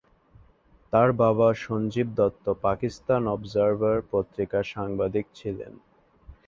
তার 0.93 1.09
বাবা 1.19 1.47
সঞ্জীব 1.61 2.07
দত্ত 2.15 2.45
'পাকিস্তান 2.57 3.21
অবজারভার' 3.27 4.07
পত্রিকার 4.11 4.63
সাংবাদিক 4.73 5.25
ছিলেন। 5.35 5.73